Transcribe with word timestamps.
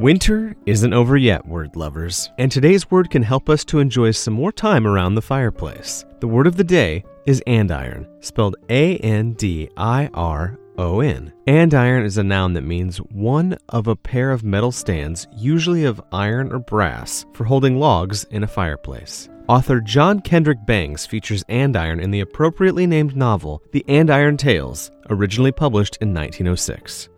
Winter 0.00 0.56
isn't 0.64 0.94
over 0.94 1.18
yet, 1.18 1.46
word 1.46 1.76
lovers, 1.76 2.30
and 2.38 2.50
today's 2.50 2.90
word 2.90 3.10
can 3.10 3.22
help 3.22 3.50
us 3.50 3.66
to 3.66 3.80
enjoy 3.80 4.12
some 4.12 4.32
more 4.32 4.50
time 4.50 4.86
around 4.86 5.14
the 5.14 5.20
fireplace. 5.20 6.06
The 6.20 6.26
word 6.26 6.46
of 6.46 6.56
the 6.56 6.64
day 6.64 7.04
is 7.26 7.42
andiron, 7.46 8.08
spelled 8.24 8.56
A 8.70 8.96
N 8.96 9.34
D 9.34 9.68
I 9.76 10.08
R 10.14 10.58
O 10.78 11.00
N. 11.00 11.34
Andiron 11.46 12.06
is 12.06 12.16
a 12.16 12.22
noun 12.22 12.54
that 12.54 12.62
means 12.62 12.96
one 12.96 13.58
of 13.68 13.88
a 13.88 13.94
pair 13.94 14.30
of 14.30 14.42
metal 14.42 14.72
stands, 14.72 15.26
usually 15.36 15.84
of 15.84 16.00
iron 16.12 16.50
or 16.50 16.60
brass, 16.60 17.26
for 17.34 17.44
holding 17.44 17.78
logs 17.78 18.24
in 18.30 18.42
a 18.42 18.48
fireplace. 18.48 19.28
Author 19.48 19.82
John 19.82 20.20
Kendrick 20.20 20.64
Bangs 20.64 21.04
features 21.04 21.44
andiron 21.50 22.00
in 22.00 22.10
the 22.10 22.20
appropriately 22.20 22.86
named 22.86 23.16
novel 23.16 23.62
The 23.72 23.84
Andiron 23.86 24.38
Tales, 24.38 24.90
originally 25.10 25.52
published 25.52 25.98
in 26.00 26.14
1906. 26.14 27.10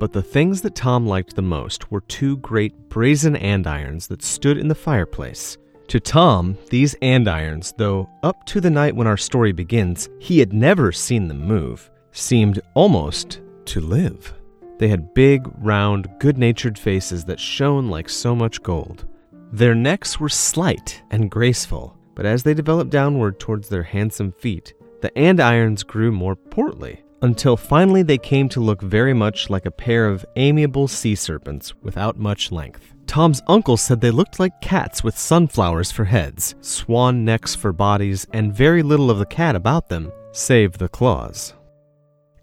But 0.00 0.14
the 0.14 0.22
things 0.22 0.62
that 0.62 0.74
Tom 0.74 1.06
liked 1.06 1.36
the 1.36 1.42
most 1.42 1.92
were 1.92 2.00
two 2.00 2.38
great 2.38 2.88
brazen 2.88 3.36
andirons 3.36 4.08
that 4.08 4.22
stood 4.22 4.56
in 4.56 4.66
the 4.66 4.74
fireplace. 4.74 5.58
To 5.88 6.00
Tom, 6.00 6.56
these 6.70 6.94
andirons, 7.02 7.74
though 7.76 8.08
up 8.22 8.46
to 8.46 8.62
the 8.62 8.70
night 8.70 8.96
when 8.96 9.06
our 9.06 9.18
story 9.18 9.52
begins, 9.52 10.08
he 10.18 10.38
had 10.38 10.54
never 10.54 10.90
seen 10.90 11.28
them 11.28 11.46
move, 11.46 11.90
seemed 12.12 12.62
almost 12.72 13.42
to 13.66 13.82
live. 13.82 14.32
They 14.78 14.88
had 14.88 15.12
big, 15.12 15.46
round, 15.58 16.08
good 16.18 16.38
natured 16.38 16.78
faces 16.78 17.26
that 17.26 17.38
shone 17.38 17.90
like 17.90 18.08
so 18.08 18.34
much 18.34 18.62
gold. 18.62 19.06
Their 19.52 19.74
necks 19.74 20.18
were 20.18 20.30
slight 20.30 21.02
and 21.10 21.30
graceful, 21.30 21.94
but 22.14 22.24
as 22.24 22.42
they 22.42 22.54
developed 22.54 22.90
downward 22.90 23.38
towards 23.38 23.68
their 23.68 23.82
handsome 23.82 24.32
feet, 24.32 24.72
the 25.02 25.10
andirons 25.18 25.82
grew 25.82 26.10
more 26.10 26.36
portly 26.36 27.02
until 27.22 27.56
finally 27.56 28.02
they 28.02 28.18
came 28.18 28.48
to 28.48 28.60
look 28.60 28.82
very 28.82 29.14
much 29.14 29.50
like 29.50 29.66
a 29.66 29.70
pair 29.70 30.06
of 30.06 30.24
amiable 30.36 30.88
sea 30.88 31.14
serpents 31.14 31.74
without 31.82 32.18
much 32.18 32.50
length. 32.50 32.94
Tom's 33.06 33.42
uncle 33.48 33.76
said 33.76 34.00
they 34.00 34.10
looked 34.10 34.38
like 34.38 34.60
cats 34.60 35.02
with 35.02 35.18
sunflowers 35.18 35.90
for 35.90 36.04
heads, 36.04 36.54
swan 36.60 37.24
necks 37.24 37.54
for 37.54 37.72
bodies, 37.72 38.26
and 38.32 38.54
very 38.54 38.82
little 38.82 39.10
of 39.10 39.18
the 39.18 39.26
cat 39.26 39.56
about 39.56 39.88
them, 39.88 40.12
save 40.32 40.78
the 40.78 40.88
claws. 40.88 41.54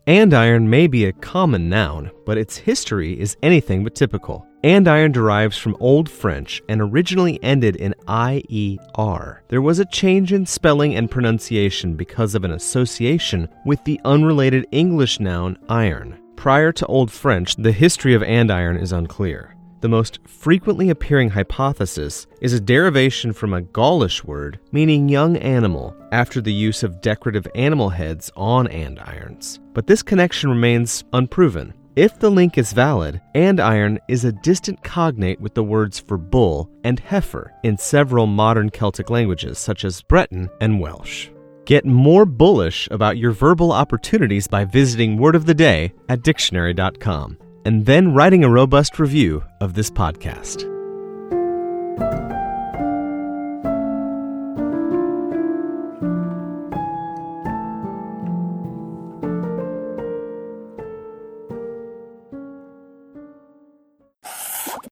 Andiron 0.07 0.67
may 0.67 0.87
be 0.87 1.03
a 1.03 1.11
common 1.11 1.67
noun, 1.67 2.11
but 2.25 2.37
its 2.37 2.55
history 2.55 3.19
is 3.19 3.35
anything 3.43 3.83
but 3.83 3.93
typical. 3.93 4.47
Andiron 4.63 5.11
derives 5.11 5.57
from 5.57 5.75
Old 5.81 6.09
French 6.09 6.61
and 6.69 6.81
originally 6.81 7.43
ended 7.43 7.75
in 7.75 7.93
IER. 8.07 9.41
There 9.49 9.61
was 9.61 9.79
a 9.79 9.85
change 9.85 10.31
in 10.31 10.45
spelling 10.45 10.95
and 10.95 11.11
pronunciation 11.11 11.95
because 11.95 12.35
of 12.35 12.45
an 12.45 12.51
association 12.51 13.49
with 13.65 13.83
the 13.83 13.99
unrelated 14.05 14.65
English 14.71 15.19
noun 15.19 15.57
iron. 15.67 16.17
Prior 16.37 16.71
to 16.71 16.85
Old 16.85 17.11
French, 17.11 17.57
the 17.57 17.73
history 17.73 18.13
of 18.13 18.21
andiron 18.21 18.81
is 18.81 18.93
unclear. 18.93 19.56
The 19.79 19.87
most 19.87 20.19
frequently 20.27 20.89
appearing 20.89 21.29
hypothesis 21.29 22.25
is 22.41 22.53
a 22.53 22.59
derivation 22.59 23.31
from 23.31 23.53
a 23.53 23.61
Gaulish 23.61 24.23
word 24.23 24.59
meaning 24.71 25.07
young 25.07 25.37
animal 25.37 25.95
after 26.11 26.41
the 26.41 26.53
use 26.53 26.81
of 26.81 27.01
decorative 27.01 27.47
animal 27.53 27.89
heads 27.89 28.31
on 28.35 28.67
andirons. 28.69 29.59
But 29.73 29.85
this 29.85 30.01
connection 30.01 30.49
remains 30.49 31.03
unproven. 31.13 31.75
If 31.95 32.17
the 32.17 32.31
link 32.31 32.57
is 32.57 32.73
valid, 32.73 33.21
andiron 33.35 33.99
is 34.07 34.25
a 34.25 34.31
distant 34.31 34.83
cognate 34.83 35.39
with 35.39 35.53
the 35.53 35.63
words 35.63 35.99
for 35.99 36.17
bull 36.17 36.71
and 36.83 36.99
heifer 36.99 37.53
in 37.63 37.77
several 37.77 38.25
modern 38.25 38.71
Celtic 38.71 39.11
languages 39.11 39.59
such 39.59 39.85
as 39.85 40.01
Breton 40.01 40.49
and 40.59 40.79
Welsh. 40.79 41.29
Get 41.65 41.85
more 41.85 42.25
bullish 42.25 42.87
about 42.89 43.17
your 43.17 43.31
verbal 43.31 43.71
opportunities 43.71 44.47
by 44.47 44.65
visiting 44.65 45.17
Word 45.17 45.35
of 45.35 45.45
the 45.45 45.53
Day 45.53 45.93
at 46.09 46.23
dictionary.com 46.23 47.37
and 47.67 47.85
then 47.85 48.13
writing 48.13 48.45
a 48.45 48.49
robust 48.49 48.97
review 48.97 49.43
of 49.59 49.73
this 49.73 49.91
podcast. 49.91 50.76